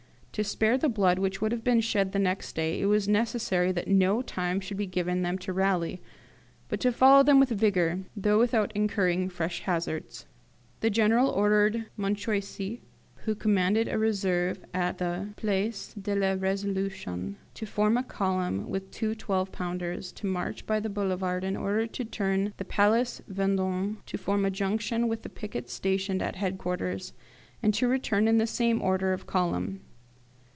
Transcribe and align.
To 0.35 0.45
spare 0.45 0.77
the 0.77 0.87
blood 0.87 1.19
which 1.19 1.41
would 1.41 1.51
have 1.51 1.63
been 1.63 1.81
shed 1.81 2.13
the 2.13 2.17
next 2.17 2.55
day 2.55 2.79
it 2.79 2.85
was 2.85 3.05
necessary 3.05 3.73
that 3.73 3.89
no 3.89 4.21
time 4.21 4.61
should 4.61 4.77
be 4.77 4.85
given 4.85 5.23
them 5.23 5.37
to 5.39 5.51
rally, 5.51 6.01
but 6.69 6.79
to 6.79 6.93
follow 6.93 7.21
them 7.21 7.37
with 7.37 7.49
vigour, 7.49 7.99
though 8.15 8.39
without 8.39 8.71
incurring 8.73 9.27
fresh 9.27 9.59
hazards. 9.63 10.25
The 10.79 10.89
General 10.89 11.29
ordered 11.29 11.87
Montchoisy, 11.97 12.79
who 13.25 13.35
commanded 13.35 13.89
a 13.89 13.99
reserve 13.99 14.63
at 14.73 14.99
the 14.99 15.27
Place 15.35 15.93
de 16.01 16.15
la 16.15 16.37
Resolution, 16.39 17.35
to 17.55 17.65
form 17.65 17.97
a 17.97 18.03
column 18.03 18.69
with 18.69 18.89
two 18.89 19.13
twelve 19.13 19.51
pounders, 19.51 20.13
to 20.13 20.25
march 20.27 20.65
by 20.65 20.79
the 20.79 20.89
Boulevard 20.89 21.43
in 21.43 21.57
order 21.57 21.85
to 21.87 22.05
turn 22.05 22.53
the 22.55 22.65
Place 22.65 23.21
Vendôme, 23.29 23.97
to 24.05 24.17
form 24.17 24.45
a 24.45 24.49
junction 24.49 25.09
with 25.09 25.23
the 25.23 25.29
picket 25.29 25.69
stationed 25.69 26.21
at 26.21 26.37
headquarters, 26.37 27.11
and 27.61 27.73
to 27.73 27.89
return 27.89 28.29
in 28.29 28.37
the 28.37 28.47
same 28.47 28.81
order 28.81 29.11
of 29.11 29.27
column. 29.27 29.81